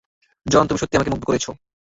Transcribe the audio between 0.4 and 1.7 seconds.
জন, তুমি সত্যিই আমাকে মুগ্ধ করেছে।